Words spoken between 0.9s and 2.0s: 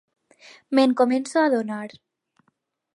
començo a adonar.